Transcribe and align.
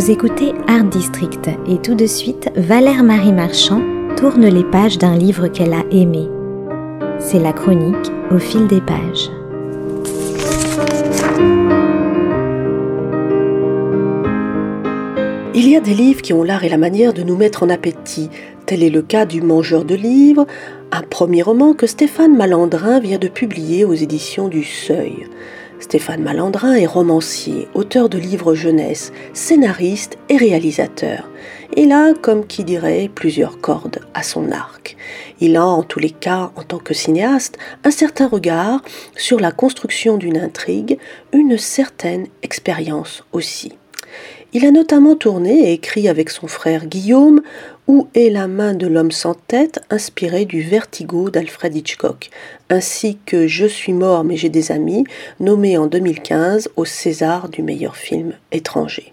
Vous 0.00 0.10
écoutez 0.10 0.54
Art 0.66 0.84
District 0.84 1.50
et 1.68 1.76
tout 1.76 1.94
de 1.94 2.06
suite, 2.06 2.50
Valère 2.56 3.02
Marie 3.02 3.34
Marchand 3.34 3.82
tourne 4.16 4.46
les 4.46 4.64
pages 4.64 4.96
d'un 4.96 5.14
livre 5.14 5.48
qu'elle 5.48 5.74
a 5.74 5.84
aimé. 5.90 6.26
C'est 7.18 7.38
la 7.38 7.52
chronique 7.52 8.10
au 8.30 8.38
fil 8.38 8.66
des 8.66 8.80
pages. 8.80 9.30
Il 15.54 15.68
y 15.68 15.76
a 15.76 15.80
des 15.80 15.92
livres 15.92 16.22
qui 16.22 16.32
ont 16.32 16.44
l'art 16.44 16.64
et 16.64 16.70
la 16.70 16.78
manière 16.78 17.12
de 17.12 17.22
nous 17.22 17.36
mettre 17.36 17.62
en 17.62 17.68
appétit. 17.68 18.30
Tel 18.64 18.82
est 18.82 18.88
le 18.88 19.02
cas 19.02 19.26
du 19.26 19.42
Mangeur 19.42 19.84
de 19.84 19.96
livres, 19.96 20.46
un 20.92 21.02
premier 21.02 21.42
roman 21.42 21.74
que 21.74 21.86
Stéphane 21.86 22.34
Malandrin 22.34 23.00
vient 23.00 23.18
de 23.18 23.28
publier 23.28 23.84
aux 23.84 23.92
éditions 23.92 24.48
du 24.48 24.64
Seuil. 24.64 25.26
Stéphane 25.80 26.22
Malandrin 26.22 26.74
est 26.74 26.86
romancier, 26.86 27.66
auteur 27.74 28.08
de 28.08 28.18
livres 28.18 28.54
jeunesse, 28.54 29.12
scénariste 29.32 30.18
et 30.28 30.36
réalisateur. 30.36 31.28
Il 31.76 31.90
a, 31.92 32.12
comme 32.14 32.46
qui 32.46 32.64
dirait, 32.64 33.10
plusieurs 33.12 33.60
cordes 33.60 34.00
à 34.12 34.22
son 34.22 34.52
arc. 34.52 34.96
Il 35.40 35.56
a, 35.56 35.64
en 35.64 35.82
tous 35.82 35.98
les 35.98 36.10
cas, 36.10 36.52
en 36.54 36.62
tant 36.62 36.78
que 36.78 36.94
cinéaste, 36.94 37.58
un 37.84 37.90
certain 37.90 38.28
regard 38.28 38.82
sur 39.16 39.40
la 39.40 39.52
construction 39.52 40.18
d'une 40.18 40.36
intrigue, 40.36 40.98
une 41.32 41.56
certaine 41.56 42.26
expérience 42.42 43.24
aussi. 43.32 43.72
Il 44.52 44.66
a 44.66 44.72
notamment 44.72 45.14
tourné 45.14 45.70
et 45.70 45.72
écrit 45.74 46.08
avec 46.08 46.28
son 46.28 46.48
frère 46.48 46.86
Guillaume 46.86 47.40
Où 47.86 48.08
est 48.14 48.30
la 48.30 48.48
main 48.48 48.74
de 48.74 48.88
l'homme 48.88 49.12
sans 49.12 49.34
tête 49.34 49.78
inspiré 49.90 50.44
du 50.44 50.60
Vertigo 50.62 51.30
d'Alfred 51.30 51.76
Hitchcock, 51.76 52.30
ainsi 52.68 53.16
que 53.26 53.46
Je 53.46 53.66
suis 53.66 53.92
mort 53.92 54.24
mais 54.24 54.36
j'ai 54.36 54.48
des 54.48 54.72
amis, 54.72 55.04
nommé 55.38 55.78
en 55.78 55.86
2015 55.86 56.70
au 56.74 56.84
César 56.84 57.48
du 57.48 57.62
meilleur 57.62 57.94
film 57.94 58.32
étranger. 58.50 59.12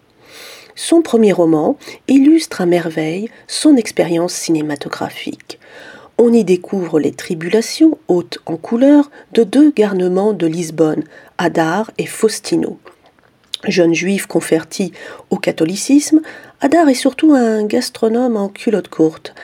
Son 0.74 1.04
premier 1.04 1.34
roman 1.34 1.78
illustre 2.08 2.62
à 2.62 2.66
merveille 2.66 3.30
son 3.48 3.76
expérience 3.76 4.34
cinématographique. 4.34 5.60
On 6.18 6.34
y 6.34 6.44
découvre 6.44 7.00
les 7.00 7.12
tribulations, 7.12 8.00
hautes 8.08 8.40
en 8.48 8.58
couleur, 8.58 9.12
de 9.34 9.44
deux 9.44 9.70
garnements 9.70 10.34
de 10.34 10.48
Lisbonne, 10.48 11.04
Adar 11.38 11.92
et 12.00 12.08
Faustino. 12.08 12.80
Jeune 13.68 13.94
juif 13.94 14.26
converti 14.26 14.94
au 15.30 15.38
catholicisme, 15.38 16.22
Hadar 16.62 16.90
est 16.90 16.94
surtout 16.94 17.34
un 17.34 17.66
gastronome 17.66 18.38
en 18.38 18.50
culotte 18.50 18.88
courte, 18.88 19.36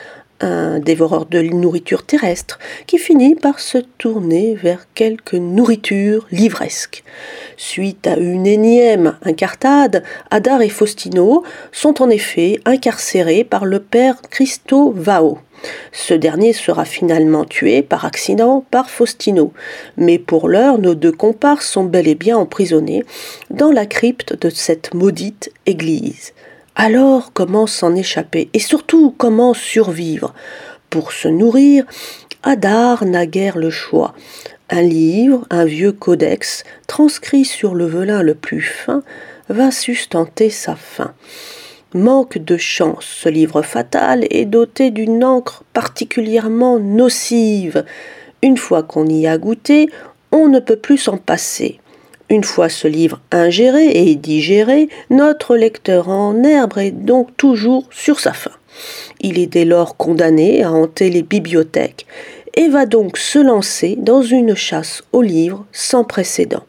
un 0.44 0.78
dévoreur 0.78 1.26
de 1.26 1.40
nourriture 1.40 2.04
terrestre 2.04 2.58
qui 2.86 2.98
finit 2.98 3.34
par 3.34 3.60
se 3.60 3.78
tourner 3.98 4.54
vers 4.54 4.86
quelque 4.94 5.36
nourriture 5.36 6.26
livresque. 6.30 7.02
Suite 7.56 8.06
à 8.06 8.16
une 8.16 8.46
énième 8.46 9.16
incartade, 9.22 10.02
Hadar 10.30 10.62
et 10.62 10.68
Faustino 10.68 11.44
sont 11.72 12.02
en 12.02 12.10
effet 12.10 12.60
incarcérés 12.64 13.44
par 13.44 13.64
le 13.64 13.80
père 13.80 14.20
Christo 14.30 14.92
Vao. 14.94 15.38
Ce 15.92 16.12
dernier 16.12 16.52
sera 16.52 16.84
finalement 16.84 17.44
tué 17.44 17.82
par 17.82 18.04
accident 18.04 18.64
par 18.70 18.90
Faustino, 18.90 19.52
mais 19.96 20.18
pour 20.18 20.48
l'heure 20.48 20.78
nos 20.78 20.94
deux 20.94 21.12
comparses 21.12 21.66
sont 21.66 21.84
bel 21.84 22.06
et 22.06 22.14
bien 22.14 22.36
emprisonnés 22.36 23.04
dans 23.50 23.70
la 23.70 23.86
crypte 23.86 24.38
de 24.40 24.50
cette 24.50 24.92
maudite 24.92 25.50
église. 25.64 26.34
Alors 26.76 27.32
comment 27.32 27.66
s'en 27.66 27.94
échapper 27.94 28.48
et 28.52 28.58
surtout 28.58 29.14
comment 29.16 29.54
survivre? 29.54 30.34
Pour 30.90 31.12
se 31.12 31.28
nourrir, 31.28 31.84
Hadar 32.42 33.04
n'a 33.04 33.26
guère 33.26 33.58
le 33.58 33.70
choix. 33.70 34.14
Un 34.70 34.82
livre, 34.82 35.46
un 35.50 35.64
vieux 35.64 35.92
codex, 35.92 36.64
transcrit 36.86 37.44
sur 37.44 37.74
le 37.74 37.86
velin 37.86 38.22
le 38.22 38.34
plus 38.34 38.62
fin, 38.62 39.02
va 39.48 39.70
sustenter 39.70 40.50
sa 40.50 40.74
faim 40.74 41.14
manque 41.94 42.38
de 42.38 42.56
chance. 42.56 43.04
Ce 43.04 43.28
livre 43.28 43.62
fatal 43.62 44.26
est 44.30 44.44
doté 44.44 44.90
d'une 44.90 45.24
encre 45.24 45.62
particulièrement 45.72 46.78
nocive. 46.78 47.84
Une 48.42 48.58
fois 48.58 48.82
qu'on 48.82 49.06
y 49.06 49.26
a 49.26 49.38
goûté, 49.38 49.88
on 50.32 50.48
ne 50.48 50.58
peut 50.58 50.76
plus 50.76 50.98
s'en 50.98 51.16
passer. 51.16 51.80
Une 52.30 52.44
fois 52.44 52.68
ce 52.68 52.88
livre 52.88 53.20
ingéré 53.30 53.88
et 53.88 54.14
digéré, 54.14 54.88
notre 55.10 55.56
lecteur 55.56 56.08
en 56.08 56.42
herbe 56.42 56.78
est 56.78 56.90
donc 56.90 57.36
toujours 57.36 57.84
sur 57.90 58.18
sa 58.18 58.32
faim. 58.32 58.52
Il 59.20 59.38
est 59.38 59.46
dès 59.46 59.64
lors 59.64 59.96
condamné 59.96 60.62
à 60.62 60.72
hanter 60.72 61.10
les 61.10 61.22
bibliothèques 61.22 62.06
et 62.54 62.68
va 62.68 62.86
donc 62.86 63.18
se 63.18 63.38
lancer 63.38 63.96
dans 63.98 64.22
une 64.22 64.54
chasse 64.54 65.02
aux 65.12 65.22
livres 65.22 65.66
sans 65.72 66.04
précédent. 66.04 66.64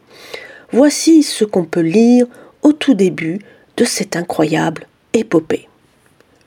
Voici 0.72 1.22
ce 1.22 1.44
qu'on 1.44 1.64
peut 1.64 1.80
lire 1.80 2.26
au 2.62 2.72
tout 2.72 2.94
début 2.94 3.40
de 3.76 3.84
cette 3.84 4.16
incroyable 4.16 4.86
épopée. 5.12 5.68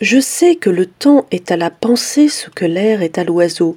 Je 0.01 0.19
sais 0.19 0.55
que 0.55 0.69
le 0.69 0.85
temps 0.85 1.25
est 1.31 1.51
à 1.51 1.57
la 1.57 1.69
pensée 1.69 2.29
ce 2.29 2.49
que 2.49 2.65
l'air 2.65 3.01
est 3.01 3.17
à 3.17 3.23
l'oiseau, 3.23 3.75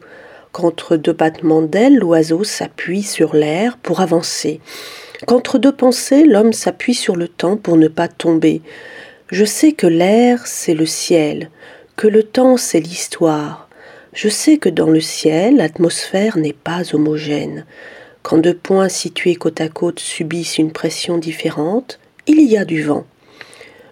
qu'entre 0.53 0.97
deux 0.97 1.13
battements 1.13 1.63
d'ailes 1.63 1.97
l'oiseau 1.97 2.45
s'appuie 2.45 3.03
sur 3.03 3.35
l'air 3.35 3.79
pour 3.79 4.01
avancer, 4.01 4.61
qu'entre 5.27 5.59
deux 5.59 5.73
pensées 5.73 6.25
l'homme 6.25 6.53
s'appuie 6.53 6.95
sur 6.95 7.17
le 7.17 7.29
temps 7.29 7.57
pour 7.57 7.77
ne 7.77 7.89
pas 7.89 8.09
tomber. 8.09 8.63
Je 9.31 9.45
sais 9.45 9.73
que 9.73 9.87
l'air 9.87 10.47
c'est 10.47 10.75
le 10.75 10.87
ciel, 10.87 11.51
que 11.97 12.07
le 12.07 12.23
temps 12.23 12.57
c'est 12.57 12.81
l'histoire. 12.81 13.69
Je 14.13 14.29
sais 14.29 14.59
que 14.59 14.69
dans 14.69 14.91
le 14.91 15.01
ciel 15.01 15.57
l'atmosphère 15.57 16.37
n'est 16.37 16.53
pas 16.53 16.95
homogène. 16.95 17.65
Quand 18.23 18.39
deux 18.39 18.55
points 18.55 18.89
situés 18.89 19.35
côte 19.35 19.61
à 19.61 19.69
côte 19.69 19.99
subissent 19.99 20.59
une 20.59 20.71
pression 20.71 21.19
différente, 21.19 21.99
il 22.27 22.43
y 22.43 22.57
a 22.57 22.65
du 22.65 22.83
vent. 22.83 23.05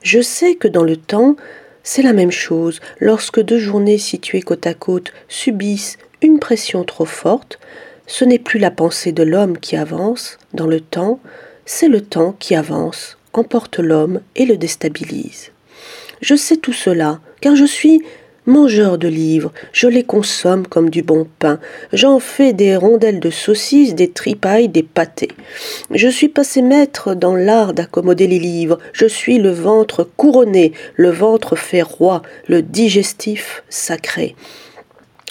Je 0.03 0.21
sais 0.21 0.55
que 0.55 0.69
dans 0.69 0.85
le 0.85 0.97
temps, 0.97 1.37
c'est 1.83 2.03
la 2.03 2.13
même 2.13 2.31
chose 2.31 2.81
lorsque 2.99 3.41
deux 3.41 3.59
journées 3.59 3.99
situées 3.99 4.43
côte 4.43 4.67
à 4.67 4.75
côte 4.75 5.13
subissent 5.29 5.99
une 6.23 6.39
pression 6.39 6.85
trop 6.85 7.05
forte, 7.05 7.59
ce 8.07 8.25
n'est 8.25 8.39
plus 8.39 8.59
la 8.59 8.71
pensée 8.71 9.13
de 9.13 9.23
l'homme 9.23 9.59
qui 9.59 9.77
avance 9.77 10.39
dans 10.53 10.67
le 10.67 10.81
temps, 10.81 11.21
c'est 11.65 11.89
le 11.89 12.01
temps 12.01 12.35
qui 12.39 12.55
avance, 12.55 13.17
emporte 13.33 13.79
l'homme 13.79 14.21
et 14.37 14.45
le 14.45 14.57
déstabilise. 14.57 15.53
Je 16.21 16.35
sais 16.35 16.57
tout 16.57 16.73
cela, 16.73 17.21
car 17.41 17.57
je 17.57 17.65
suis 17.65 18.03
Mangeur 18.47 18.97
de 18.97 19.07
livres, 19.07 19.53
je 19.71 19.87
les 19.87 20.03
consomme 20.03 20.67
comme 20.67 20.89
du 20.89 21.03
bon 21.03 21.27
pain. 21.39 21.61
J'en 21.93 22.19
fais 22.19 22.55
des 22.55 22.75
rondelles 22.75 23.21
de 23.21 23.29
saucisses, 23.29 23.95
des 23.95 24.11
tripailles, 24.11 24.71
des 24.71 24.83
pâtés. 24.83 25.29
Je 25.91 26.09
suis 26.09 26.29
passé 26.29 26.63
maître 26.63 27.15
dans 27.15 27.37
l'art 27.37 27.75
d'accommoder 27.75 28.27
les 28.27 28.39
livres. 28.39 28.79
Je 28.95 29.05
suis 29.05 29.39
le 29.39 29.51
ventre 29.51 30.09
couronné, 30.17 30.73
le 30.95 31.11
ventre 31.11 31.55
fait 31.55 31.83
roi, 31.83 32.23
le 32.49 32.63
digestif 32.63 33.63
sacré. 33.69 34.35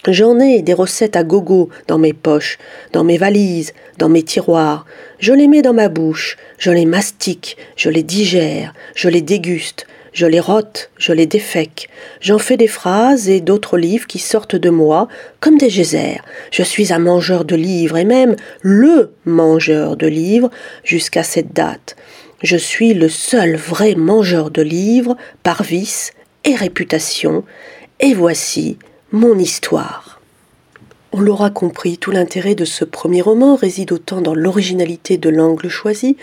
J'en 0.07 0.39
ai 0.39 0.61
des 0.61 0.73
recettes 0.73 1.15
à 1.15 1.23
gogo 1.23 1.69
dans 1.87 1.97
mes 1.97 2.13
poches, 2.13 2.59
dans 2.93 3.03
mes 3.03 3.17
valises, 3.17 3.73
dans 3.97 4.07
mes 4.07 4.23
tiroirs. 4.23 4.85
Je 5.17 5.33
les 5.33 5.47
mets 5.47 5.63
dans 5.63 5.73
ma 5.73 5.89
bouche, 5.89 6.37
je 6.59 6.69
les 6.69 6.85
mastique, 6.85 7.57
je 7.75 7.89
les 7.89 8.03
digère, 8.03 8.73
je 8.93 9.09
les 9.09 9.21
déguste, 9.21 9.87
je 10.19 10.25
les 10.25 10.41
rote, 10.41 10.89
je 10.97 11.13
les 11.13 11.27
défèque. 11.27 11.87
J'en 12.19 12.39
fais 12.39 12.57
des 12.57 12.67
phrases 12.67 13.29
et 13.29 13.39
d'autres 13.39 13.77
livres 13.77 14.05
qui 14.05 14.19
sortent 14.19 14.57
de 14.57 14.69
moi 14.69 15.07
comme 15.39 15.57
des 15.57 15.69
geysers. 15.69 16.19
Je 16.51 16.61
suis 16.61 16.91
un 16.91 16.99
mangeur 16.99 17.45
de 17.45 17.55
livres 17.55 17.95
et 17.95 18.03
même 18.03 18.35
le 18.61 19.13
mangeur 19.23 19.95
de 19.95 20.07
livres 20.07 20.49
jusqu'à 20.83 21.23
cette 21.23 21.53
date. 21.53 21.95
Je 22.43 22.57
suis 22.57 22.93
le 22.93 23.07
seul 23.07 23.55
vrai 23.55 23.95
mangeur 23.95 24.51
de 24.51 24.61
livres 24.61 25.15
par 25.41 25.63
vice 25.63 26.11
et 26.43 26.53
réputation. 26.53 27.45
Et 28.01 28.13
voici 28.13 28.77
mon 29.13 29.39
histoire. 29.39 30.19
On 31.13 31.21
l'aura 31.21 31.49
compris, 31.49 31.97
tout 31.97 32.11
l'intérêt 32.11 32.55
de 32.55 32.65
ce 32.65 32.83
premier 32.83 33.21
roman 33.21 33.55
réside 33.55 33.93
autant 33.93 34.19
dans 34.19 34.35
l'originalité 34.35 35.17
de 35.17 35.29
l'angle 35.29 35.69
choisi 35.69 36.17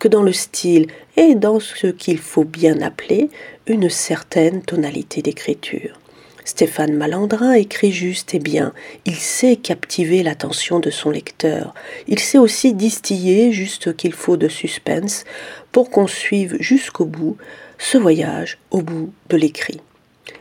que 0.00 0.08
dans 0.08 0.22
le 0.22 0.32
style 0.32 0.88
et 1.16 1.36
dans 1.36 1.60
ce 1.60 1.86
qu'il 1.86 2.18
faut 2.18 2.44
bien 2.44 2.80
appeler 2.80 3.30
une 3.68 3.88
certaine 3.88 4.62
tonalité 4.62 5.22
d'écriture. 5.22 6.00
Stéphane 6.44 6.94
Malandrin 6.94 7.52
écrit 7.52 7.92
juste 7.92 8.34
et 8.34 8.40
bien, 8.40 8.72
il 9.04 9.14
sait 9.14 9.56
captiver 9.56 10.24
l'attention 10.24 10.80
de 10.80 10.90
son 10.90 11.10
lecteur, 11.10 11.74
il 12.08 12.18
sait 12.18 12.38
aussi 12.38 12.72
distiller 12.72 13.52
juste 13.52 13.94
qu'il 13.94 14.14
faut 14.14 14.38
de 14.38 14.48
suspense 14.48 15.24
pour 15.70 15.90
qu'on 15.90 16.08
suive 16.08 16.56
jusqu'au 16.58 17.04
bout 17.04 17.36
ce 17.78 17.98
voyage 17.98 18.58
au 18.70 18.80
bout 18.80 19.12
de 19.28 19.36
l'écrit 19.36 19.80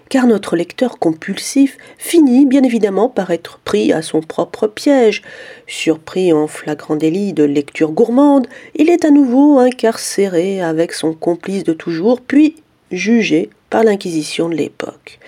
car 0.10 0.26
notre 0.26 0.56
lecteur 0.56 0.98
compulsif 0.98 1.78
finit 1.98 2.46
bien 2.46 2.64
évidemment 2.64 3.10
par 3.10 3.32
être 3.32 3.60
pris 3.60 3.94
à 3.94 4.02
son 4.02 4.22
propre 4.22 4.68
piège. 4.68 5.22
Surpris 5.68 6.34
en 6.34 6.48
flagrant 6.48 6.96
délit 6.96 7.34
de 7.34 7.44
lecture 7.44 7.92
gourmande, 7.92 8.48
il 8.76 8.90
est 8.90 9.06
à 9.06 9.12
nouveau 9.12 9.60
incarcéré 9.60 10.62
avec 10.62 10.94
son 10.94 11.14
complice 11.14 11.64
de 11.64 11.74
toujours, 11.74 12.22
puis 12.22 12.56
jugé 12.92 13.50
par 13.70 13.84
l'Inquisition 13.84 14.50
de 14.50 14.56
l'époque. 14.56 15.20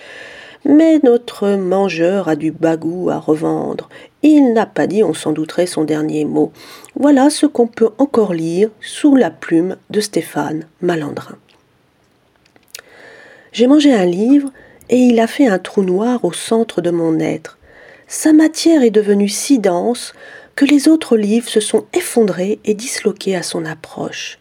Mais 0.64 1.00
notre 1.02 1.50
mangeur 1.50 2.28
a 2.28 2.36
du 2.36 2.52
bagou 2.52 3.10
à 3.10 3.18
revendre. 3.18 3.88
Il 4.22 4.52
n'a 4.52 4.66
pas 4.66 4.86
dit, 4.86 5.02
on 5.02 5.14
s'en 5.14 5.32
douterait, 5.32 5.66
son 5.66 5.84
dernier 5.84 6.24
mot. 6.24 6.52
Voilà 6.94 7.30
ce 7.30 7.46
qu'on 7.46 7.66
peut 7.66 7.90
encore 7.98 8.32
lire 8.32 8.70
sous 8.80 9.16
la 9.16 9.30
plume 9.30 9.76
de 9.90 10.00
Stéphane 10.00 10.66
Malandrin. 10.80 11.36
J'ai 13.52 13.66
mangé 13.66 13.92
un 13.92 14.06
livre 14.06 14.50
et 14.92 14.98
il 14.98 15.18
a 15.20 15.26
fait 15.26 15.46
un 15.46 15.58
trou 15.58 15.82
noir 15.82 16.22
au 16.22 16.34
centre 16.34 16.82
de 16.82 16.90
mon 16.90 17.18
être. 17.18 17.58
Sa 18.06 18.34
matière 18.34 18.82
est 18.82 18.90
devenue 18.90 19.28
si 19.28 19.58
dense 19.58 20.12
que 20.54 20.66
les 20.66 20.86
autres 20.86 21.16
livres 21.16 21.48
se 21.48 21.60
sont 21.60 21.86
effondrés 21.94 22.60
et 22.66 22.74
disloqués 22.74 23.34
à 23.34 23.42
son 23.42 23.64
approche. 23.64 24.38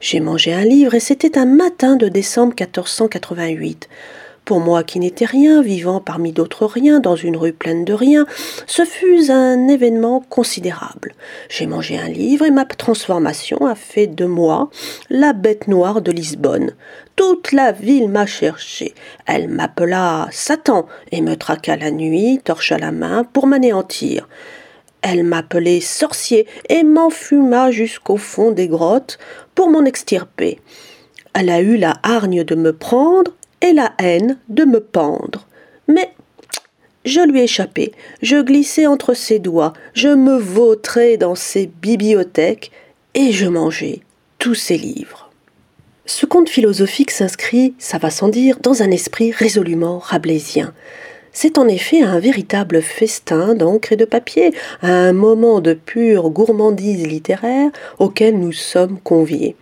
J'ai 0.00 0.20
mangé 0.20 0.54
un 0.54 0.64
livre 0.64 0.94
et 0.94 1.00
c'était 1.00 1.36
un 1.36 1.44
matin 1.44 1.96
de 1.96 2.08
décembre 2.08 2.54
1488. 2.58 3.90
Pour 4.50 4.58
moi 4.58 4.82
qui 4.82 4.98
n'étais 4.98 5.26
rien, 5.26 5.62
vivant 5.62 6.00
parmi 6.00 6.32
d'autres 6.32 6.66
riens, 6.66 6.98
dans 6.98 7.14
une 7.14 7.36
rue 7.36 7.52
pleine 7.52 7.84
de 7.84 7.92
rien, 7.92 8.26
ce 8.66 8.84
fut 8.84 9.30
un 9.30 9.68
événement 9.68 10.24
considérable. 10.28 11.14
J'ai 11.48 11.66
mangé 11.66 11.96
un 11.96 12.08
livre 12.08 12.44
et 12.44 12.50
ma 12.50 12.64
transformation 12.64 13.64
a 13.64 13.76
fait 13.76 14.08
de 14.08 14.24
moi 14.24 14.68
la 15.08 15.34
bête 15.34 15.68
noire 15.68 16.02
de 16.02 16.10
Lisbonne. 16.10 16.74
Toute 17.14 17.52
la 17.52 17.70
ville 17.70 18.08
m'a 18.08 18.26
cherché. 18.26 18.92
Elle 19.24 19.46
m'appela 19.46 20.26
Satan 20.32 20.88
et 21.12 21.20
me 21.20 21.36
traqua 21.36 21.76
la 21.76 21.92
nuit, 21.92 22.40
torche 22.42 22.72
à 22.72 22.78
la 22.78 22.90
main, 22.90 23.22
pour 23.22 23.46
m'anéantir. 23.46 24.28
Elle 25.00 25.22
m'appelait 25.22 25.80
sorcier 25.80 26.48
et 26.68 26.82
m'enfuma 26.82 27.70
jusqu'au 27.70 28.16
fond 28.16 28.50
des 28.50 28.66
grottes 28.66 29.20
pour 29.54 29.70
m'en 29.70 29.84
extirper. 29.84 30.58
Elle 31.34 31.50
a 31.50 31.60
eu 31.60 31.76
la 31.76 31.94
hargne 32.02 32.42
de 32.42 32.56
me 32.56 32.72
prendre 32.72 33.30
et 33.60 33.72
la 33.72 33.92
haine 33.98 34.38
de 34.48 34.64
me 34.64 34.80
pendre. 34.80 35.46
Mais 35.88 36.12
je 37.04 37.20
lui 37.20 37.40
échappais, 37.40 37.92
je 38.22 38.36
glissais 38.36 38.86
entre 38.86 39.14
ses 39.14 39.38
doigts, 39.38 39.72
je 39.94 40.08
me 40.08 40.36
vautrais 40.36 41.16
dans 41.16 41.34
ses 41.34 41.66
bibliothèques 41.66 42.70
et 43.14 43.32
je 43.32 43.46
mangeais 43.46 44.00
tous 44.38 44.54
ses 44.54 44.76
livres. 44.76 45.30
Ce 46.06 46.26
conte 46.26 46.48
philosophique 46.48 47.10
s'inscrit, 47.10 47.74
ça 47.78 47.98
va 47.98 48.10
sans 48.10 48.28
dire, 48.28 48.58
dans 48.60 48.82
un 48.82 48.90
esprit 48.90 49.32
résolument 49.32 49.98
rabelaisien. 49.98 50.74
C'est 51.32 51.56
en 51.56 51.68
effet 51.68 52.02
un 52.02 52.18
véritable 52.18 52.82
festin 52.82 53.54
d'encre 53.54 53.92
et 53.92 53.96
de 53.96 54.04
papier, 54.04 54.52
un 54.82 55.12
moment 55.12 55.60
de 55.60 55.74
pure 55.74 56.30
gourmandise 56.30 57.06
littéraire 57.06 57.70
auquel 57.98 58.38
nous 58.38 58.52
sommes 58.52 58.98
conviés. 58.98 59.54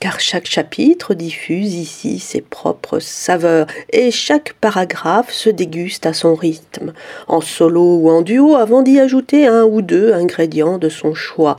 Car 0.00 0.18
chaque 0.18 0.46
chapitre 0.46 1.12
diffuse 1.12 1.74
ici 1.74 2.20
ses 2.20 2.40
propres 2.40 3.00
saveurs 3.00 3.66
et 3.92 4.10
chaque 4.10 4.54
paragraphe 4.54 5.30
se 5.30 5.50
déguste 5.50 6.06
à 6.06 6.14
son 6.14 6.34
rythme, 6.34 6.94
en 7.28 7.42
solo 7.42 7.98
ou 7.98 8.08
en 8.08 8.22
duo 8.22 8.56
avant 8.56 8.80
d'y 8.80 8.98
ajouter 8.98 9.46
un 9.46 9.64
ou 9.64 9.82
deux 9.82 10.14
ingrédients 10.14 10.78
de 10.78 10.88
son 10.88 11.12
choix. 11.12 11.58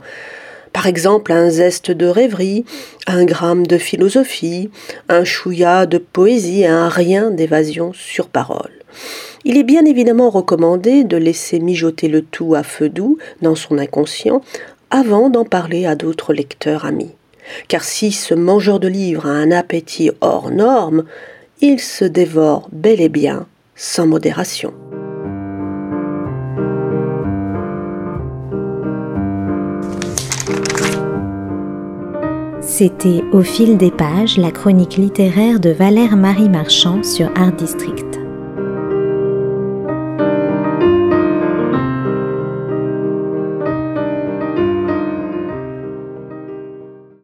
Par 0.72 0.88
exemple, 0.88 1.30
un 1.30 1.50
zeste 1.50 1.92
de 1.92 2.06
rêverie, 2.06 2.64
un 3.06 3.24
gramme 3.24 3.64
de 3.64 3.78
philosophie, 3.78 4.70
un 5.08 5.22
chouïa 5.22 5.86
de 5.86 5.98
poésie 5.98 6.62
et 6.62 6.66
un 6.66 6.88
rien 6.88 7.30
d'évasion 7.30 7.92
sur 7.92 8.26
parole. 8.26 8.72
Il 9.44 9.56
est 9.56 9.62
bien 9.62 9.84
évidemment 9.84 10.30
recommandé 10.30 11.04
de 11.04 11.16
laisser 11.16 11.60
mijoter 11.60 12.08
le 12.08 12.22
tout 12.22 12.56
à 12.56 12.64
feu 12.64 12.88
doux 12.88 13.18
dans 13.40 13.54
son 13.54 13.78
inconscient 13.78 14.40
avant 14.90 15.30
d'en 15.30 15.44
parler 15.44 15.86
à 15.86 15.94
d'autres 15.94 16.32
lecteurs 16.32 16.84
amis. 16.84 17.12
Car 17.68 17.84
si 17.84 18.12
ce 18.12 18.34
mangeur 18.34 18.80
de 18.80 18.88
livres 18.88 19.26
a 19.26 19.30
un 19.32 19.50
appétit 19.50 20.10
hors 20.20 20.50
norme, 20.50 21.04
il 21.60 21.80
se 21.80 22.04
dévore 22.04 22.68
bel 22.72 23.00
et 23.00 23.08
bien 23.08 23.46
sans 23.74 24.06
modération. 24.06 24.74
C'était 32.60 33.22
Au 33.32 33.42
fil 33.42 33.76
des 33.76 33.90
pages, 33.90 34.38
la 34.38 34.50
chronique 34.50 34.96
littéraire 34.96 35.60
de 35.60 35.70
Valère 35.70 36.16
Marie 36.16 36.48
Marchand 36.48 37.02
sur 37.02 37.30
Art 37.36 37.52
District. 37.52 38.11